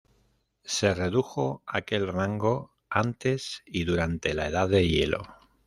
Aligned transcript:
Se 0.63 0.95
redujo 0.95 1.61
aquel 1.67 2.07
rango 2.07 2.73
antes 2.89 3.61
y 3.67 3.83
durante 3.83 4.33
la 4.33 4.47
edad 4.47 4.67
de 4.67 4.87
hielo. 4.87 5.21